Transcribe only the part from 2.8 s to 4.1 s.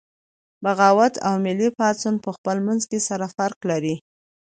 کې سره فرق لري